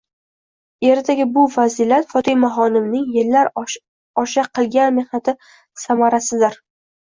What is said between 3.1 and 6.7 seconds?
yillar oshaqilgan mexnati samarasidir